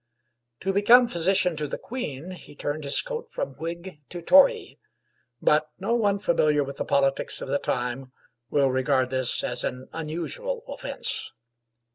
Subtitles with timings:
[0.61, 4.79] To become physician to the Queen, he turned his coat from Whig to Tory;
[5.39, 8.11] but no one familiar with the politics of the time
[8.49, 11.33] will regard this as an unusual offense.